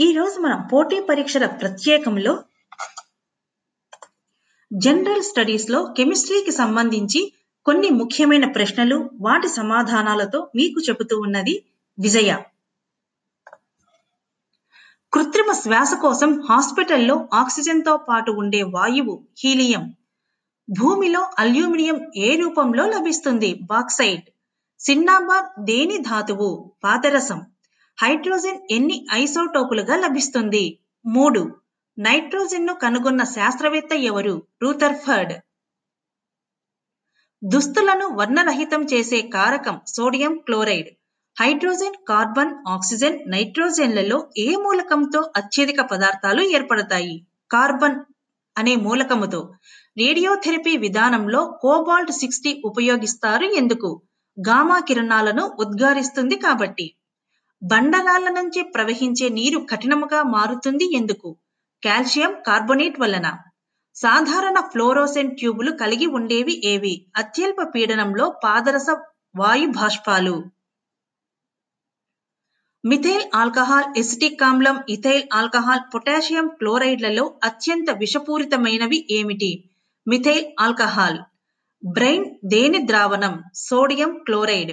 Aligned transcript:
ఈరోజు 0.00 0.40
మనం 0.40 0.68
పోటీ 0.72 1.00
పరీక్షల 1.00 1.46
ప్రత్యేకంలో 1.46 2.42
జనరల్ 4.72 5.22
స్టడీస్లో 5.22 5.94
కెమిస్ట్రీకి 5.96 6.50
సంబంధించి 6.50 7.32
కొన్ని 7.64 7.88
ముఖ్యమైన 7.88 8.52
ప్రశ్నలు 8.52 9.10
వాటి 9.20 9.48
సమాధానాలతో 9.48 10.50
మీకు 10.56 10.80
చెబుతూ 10.80 11.20
ఉన్నది 11.20 11.64
విజయ. 12.00 12.36
కృత్రిమ 15.12 15.52
శ్వాస 15.52 15.94
కోసం 15.94 16.42
హాస్పిటల్లో 16.48 17.28
ఆక్సిజన్తో 17.34 17.96
పాటు 17.96 18.30
ఉండే 18.30 18.62
వాయువు 18.62 19.26
హీలియం. 19.38 19.94
భూమిలో 20.80 21.30
అల్యూమినియం 21.38 22.12
ఏ 22.16 22.36
రూపంలో 22.36 22.86
లభిస్తుంది? 22.86 23.54
బాక్సైడ్ 23.62 24.22
సిన్నాబార్ 24.80 25.64
దేని 25.64 25.98
ధాతువు? 25.98 26.74
పాదరసం. 26.84 27.49
హైడ్రోజన్ 28.00 28.58
ఎన్ని 28.70 29.06
ఐసోటోపులుగా 29.12 29.96
లభిస్తుంది? 29.96 30.78
మూడు. 31.06 31.40
నైట్రోజన్ను 31.98 32.74
కనుగొన్న 32.74 33.24
శాస్త్రవేత్త 33.24 33.92
ఎవరు? 33.92 34.42
రూథర్ఫర్డ్ 34.62 35.32
దుస్తులను 37.42 38.06
వర్ణరహితం 38.08 38.84
చేసే 38.84 39.22
కారకం 39.22 39.80
sodium 39.86 40.38
chloride. 40.38 40.88
Hydrogen 41.40 41.94
carbon 42.08 42.54
oxygen 42.68 43.18
నైట్రోజన్లలో 43.26 44.30
ఏ 44.38 44.56
మూలకంతో 44.56 45.32
అత్యధిక 45.36 45.80
పదార్థాలు 45.80 46.42
ఏర్పడతాయి? 46.42 47.26
కార్బన్ 47.50 47.98
అనే 48.58 48.76
మూలకముతో. 48.76 49.54
రేడియోథెరపీ 49.98 50.76
విధానంలో 50.76 51.58
కోబాల్ట్ 51.62 52.12
సిక్స్టీ 52.12 52.62
ఉపయోగిస్తారు 52.64 53.44
ఎందుకు? 53.44 54.02
గామా 54.48 54.80
కిరణాలను 54.80 55.56
ఉద్గారిస్తుంది 55.58 56.34
కాబట్టి. 56.36 56.86
బండరాళ్ళ 57.62 58.28
నుంచి 58.28 58.62
ప్రవహించే 58.62 59.28
నీరు 59.28 59.58
కఠినముగా 59.70 60.22
మారుతుంది 60.22 60.96
ఎందుకు? 60.96 61.36
కాల్షియం 61.82 62.42
కార్బోనేట్ 62.46 63.00
వలన. 63.00 63.26
సాధారణ 63.94 64.60
ఫ్లోరోసెంట్ 64.72 65.36
ట్యూబులు 65.38 65.70
కలిగి 65.72 66.06
ఉండేవి 66.06 66.62
ఏవి? 66.64 67.06
అత్యల్ప 67.16 67.62
పీడనంలో 67.74 68.40
పాదరస 68.44 68.88
వాయు 69.36 69.66
బాష్పాలు 69.66 70.34
మిథైల్ 72.84 73.24
ఆల్కహాల్ 73.34 73.98
ఎసిటిక్ 73.98 74.42
ఆమ్లం 74.42 74.84
ఇథైల్ 74.88 75.24
ఆల్కహాల్ 75.32 75.80
పొటాషియం 75.94 76.48
క్లోరైడ్లలో 76.48 77.38
అత్యంత 77.44 77.90
విషపూరితమైనవి 77.90 79.06
ఏమిటి? 79.10 79.50
Methyl 80.06 80.46
alcohol. 80.60 81.18
బ్రెయిన్ 81.82 82.24
దేని 82.44 82.86
ద్రావణం? 82.86 83.34
Sodium 83.54 84.18
chloride. 84.18 84.72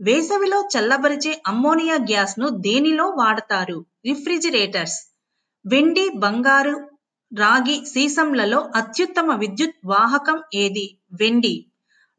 వేసవిలో 0.00 0.68
చల్లబరిచే 0.74 1.42
అమ్మోనియా 1.46 1.94
గ్యాస్ను 1.94 2.48
దేనిలో 2.48 3.06
వాడతారు? 3.10 3.86
రిఫ్రిజిరేటర్స్. 4.06 4.98
వెండి 5.66 6.08
బంగారు 6.08 6.90
రాగి 7.38 7.86
సీసంలలో 7.86 8.72
అత్యుత్తమ 8.76 9.34
విద్యుత్ 9.34 9.74
వాహకం 9.86 10.42
ఏది? 10.54 10.98
వెండి. 11.12 11.72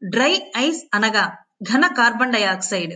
డ్రై 0.08 0.52
ఐస్ 0.56 0.82
అనగా 0.94 1.36
ఘన 1.62 1.86
కార్బన్ 1.86 2.32
డయాక్సైడ్. 2.32 2.94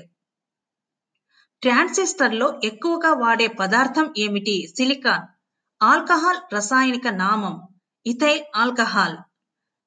ట్రాన్సిస్టర్లో 1.63 2.61
ఎక్కువగా 2.65 3.13
వాడే 3.15 3.47
పదార్థం 3.47 4.15
ఏమిటి? 4.19 4.75
సిలికాన్. 4.79 5.27
ఆల్కహాల్ 5.83 6.55
రసాయనిక 6.55 7.09
నామం. 7.09 7.55
Ethyl 8.07 8.45
alcohol. 8.57 9.17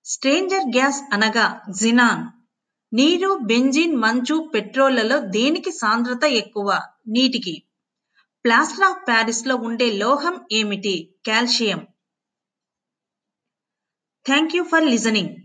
స్ట్రేంజర్ 0.06 0.68
గ్యాస్ 0.76 1.02
అనగా 1.14 1.62
జినాన్. 1.70 2.35
నీరు 2.96 3.40
బెంజిన్ 3.42 3.96
మంచు 3.96 4.52
పెట్రోల్లలో 4.54 5.20
దేనికి 5.20 5.72
సాంద్రత 5.72 6.24
ఎక్కువ? 6.24 6.82
నీటికి. 7.08 7.64
ప్లాస్టర్ 8.46 8.86
ఆఫ్ 8.86 9.08
ప్యారిస్లో 9.08 9.56
ఉండే 9.56 9.92
లోహం 9.92 10.42
ఏమిటి? 10.52 11.16
Calcium. 11.28 11.88
Thank 14.26 14.56
you 14.56 14.64
for 14.64 14.84
listening. 14.84 15.45